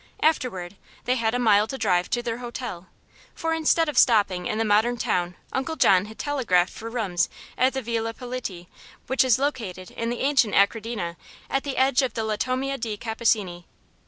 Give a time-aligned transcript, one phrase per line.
[0.23, 2.87] Afterward they had a mile to drive to their hotel;
[3.35, 7.73] for instead of stopping in the modern town Uncle John had telegraphed for rooms at
[7.73, 8.65] the Villa Politi,
[9.05, 11.17] which is located in the ancient Achradina,
[11.51, 13.65] at the edge of the Latomia de Cappuccini.